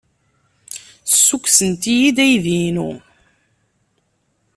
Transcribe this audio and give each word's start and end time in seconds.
Ssukksent-iyi-d 1.11 2.17
aydi-inu. 2.25 2.91